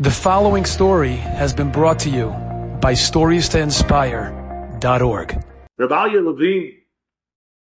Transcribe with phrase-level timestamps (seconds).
[0.00, 2.28] The following story has been brought to you
[2.80, 5.44] by StoriesToInspire.org.
[5.76, 6.76] Rabbi Levine,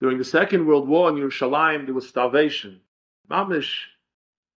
[0.00, 2.80] during the Second World War in Yerushalayim, there was starvation.
[3.30, 3.76] Mamish,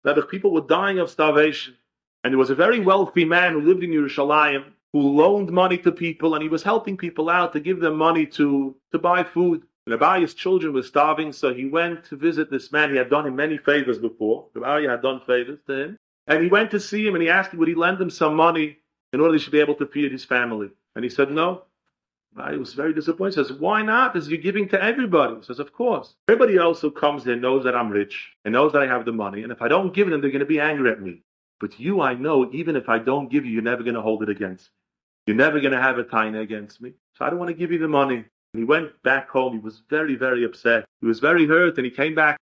[0.04, 1.74] that the people were dying of starvation.
[2.22, 5.90] And there was a very wealthy man who lived in Yerushalayim who loaned money to
[5.90, 9.64] people and he was helping people out to give them money to, to buy food.
[9.88, 12.90] Rabbi's children were starving, so he went to visit this man.
[12.90, 14.46] He had done him many favors before.
[14.54, 15.98] Rabbi had done favors to him.
[16.26, 18.34] And he went to see him and he asked him, would he lend him some
[18.34, 18.78] money
[19.12, 20.70] in order he should be able to feed his family?
[20.94, 21.62] And he said, no.
[22.38, 23.34] I was very disappointed.
[23.38, 24.12] He says, why not?
[24.12, 25.36] Because you're giving to everybody.
[25.36, 26.14] He says, of course.
[26.28, 29.12] Everybody else who comes here knows that I'm rich and knows that I have the
[29.12, 29.42] money.
[29.42, 31.22] And if I don't give them, they're going to be angry at me.
[31.60, 34.22] But you, I know, even if I don't give you, you're never going to hold
[34.22, 34.72] it against me.
[35.28, 36.92] You're never going to have a taina against me.
[37.16, 38.16] So I don't want to give you the money.
[38.16, 39.54] And he went back home.
[39.54, 40.84] He was very, very upset.
[41.00, 41.78] He was very hurt.
[41.78, 42.38] And he came back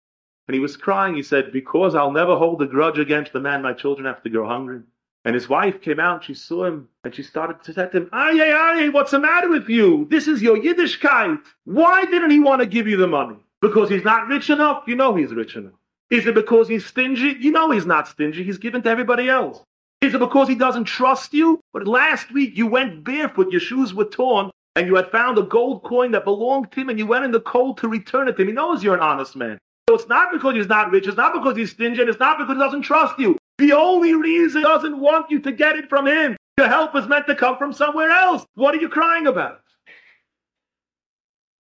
[0.51, 1.15] and he was crying.
[1.15, 4.29] He said, Because I'll never hold a grudge against the man my children have to
[4.29, 4.81] go hungry.
[5.23, 8.09] And his wife came out, she saw him, and she started to say to him,
[8.11, 10.07] Aye, aye, aye, what's the matter with you?
[10.11, 11.39] This is your Yiddishkeit.
[11.63, 13.37] Why didn't he want to give you the money?
[13.61, 14.83] Because he's not rich enough?
[14.87, 15.71] You know he's rich enough.
[16.09, 17.37] Is it because he's stingy?
[17.39, 18.43] You know he's not stingy.
[18.43, 19.63] He's given to everybody else.
[20.01, 21.61] Is it because he doesn't trust you?
[21.71, 25.43] But last week you went barefoot, your shoes were torn, and you had found a
[25.43, 28.35] gold coin that belonged to him, and you went in the cold to return it
[28.35, 28.49] to him.
[28.49, 29.57] He knows you're an honest man.
[29.87, 32.55] So it's not because he's not rich, it's not because he's stingy, it's not because
[32.55, 33.37] he doesn't trust you.
[33.57, 37.07] The only reason he doesn't want you to get it from him, your help is
[37.07, 38.45] meant to come from somewhere else.
[38.55, 39.61] What are you crying about?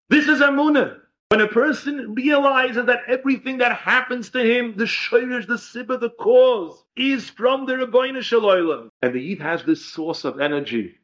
[0.10, 1.00] This is Emunah.
[1.30, 6.10] When a person realizes that everything that happens to him, the shayrish, the sibba, the
[6.10, 8.90] cause, is from the Rabbeinu Shalom.
[9.04, 10.96] And the Yid has this source of energy,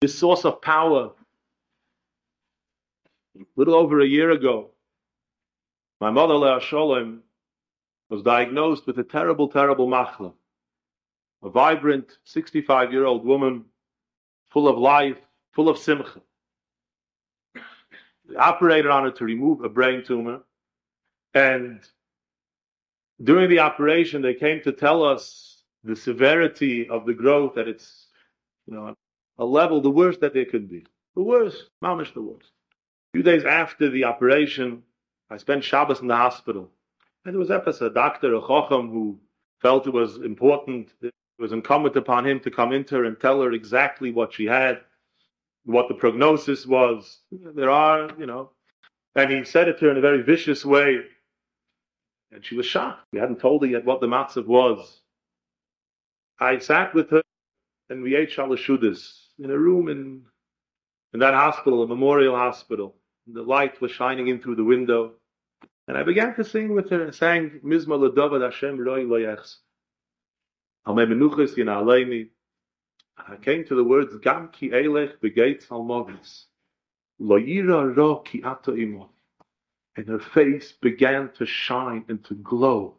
[0.00, 1.12] this source of power.
[3.38, 4.70] A little over a year ago,
[6.00, 7.20] my mother, Leah Sholem,
[8.08, 10.32] was diagnosed with a terrible, terrible machla.
[11.42, 13.64] A vibrant 65 year old woman,
[14.50, 15.18] full of life,
[15.52, 16.20] full of simcha.
[18.28, 20.40] They operated on her to remove a brain tumor.
[21.34, 21.80] And
[23.22, 28.06] during the operation, they came to tell us the severity of the growth, that it's,
[28.66, 28.94] you know,
[29.38, 30.84] a level, the worst that there could be.
[31.16, 32.50] The worst, mamish the worst.
[33.12, 34.82] A few days after the operation,
[35.30, 36.70] I spent Shabbos in the hospital.
[37.24, 39.18] And there was a doctor, a chochem, who
[39.60, 43.40] felt it was important, it was incumbent upon him to come into her and tell
[43.42, 44.80] her exactly what she had,
[45.64, 47.20] what the prognosis was.
[47.30, 48.50] There are, you know,
[49.14, 51.00] and he said it to her in a very vicious way.
[52.32, 53.06] And she was shocked.
[53.12, 55.00] He hadn't told her yet what the matzav was.
[56.38, 57.22] I sat with her
[57.90, 60.22] and we ate shalashudas in a room in,
[61.12, 62.94] in that hospital, a memorial hospital.
[63.26, 65.12] The light was shining in through the window.
[65.90, 69.56] And I began to sing with her, and sang Mizmor L'David Hashem Roi Lo Yechs.
[70.86, 72.28] Al Me Menuchas Yin Aleini.
[73.18, 76.44] I came to the words Gam Ki Elech Begates Al Movis.
[77.18, 79.10] Lo Yira Ro Ki Ato Imo.
[79.96, 82.94] And her face began to shine and to glow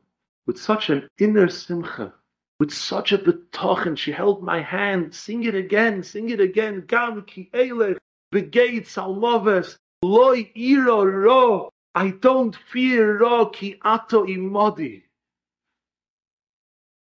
[0.45, 2.13] with such an inner simcha,
[2.59, 3.97] with such a betochen.
[3.97, 5.15] She held my hand.
[5.15, 6.83] Sing it again, sing it again.
[6.87, 7.99] Gam Ki Elech
[8.33, 9.77] Begates Al Movis.
[10.03, 15.03] Lo Yira Ro I don't fear Roki Ato Imodi.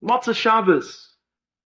[0.02, 1.14] Motzei Shabbos.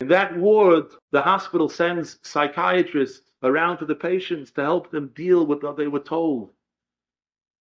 [0.01, 5.47] In that ward, the hospital sends psychiatrists around to the patients to help them deal
[5.47, 6.53] with what they were told.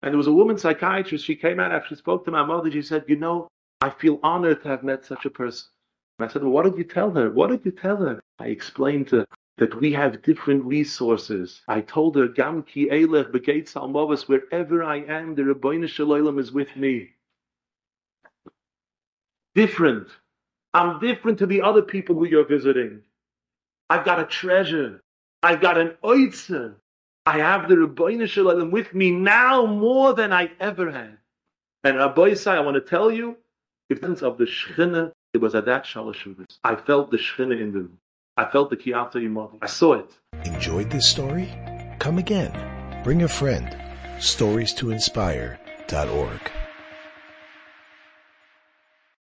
[0.01, 2.71] And there was a woman psychiatrist, she came out after she spoke to my mother,
[2.71, 3.47] she said, You know,
[3.81, 5.67] I feel honored to have met such a person.
[6.19, 7.31] And I said, Well, what did you tell her?
[7.31, 8.21] What did you tell her?
[8.39, 9.25] I explained to
[9.57, 11.61] that we have different resources.
[11.67, 16.51] I told her, Gam ki elech begates almovas, wherever I am, the Rabbeinu Shalom is
[16.51, 17.11] with me.
[19.55, 20.07] Different.
[20.73, 23.01] I'm different to the other people who you're visiting.
[23.89, 25.03] I've got a treasure.
[25.43, 26.75] I've got an oitzer.
[27.27, 31.17] I have the Rabbeinu Shalom with me now more than I ever had.
[31.83, 33.37] And Rabbi I want to tell you,
[33.89, 37.79] if of the Shechina, it was at that Shalosh I felt the Shechina in the
[37.79, 37.99] room.
[38.35, 39.59] I felt the Kiyata Imodi.
[39.61, 40.17] I saw it.
[40.45, 41.49] Enjoyed this story?
[41.99, 42.51] Come again.
[43.03, 43.77] Bring a friend.
[44.19, 46.51] Stories to inspire.org.